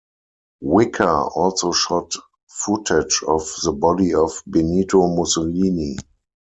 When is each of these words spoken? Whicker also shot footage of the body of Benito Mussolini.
Whicker 0.61 1.07
also 1.15 1.71
shot 1.73 2.13
footage 2.49 3.21
of 3.27 3.43
the 3.63 3.71
body 3.71 4.15
of 4.15 4.31
Benito 4.47 5.07
Mussolini. 5.15 5.95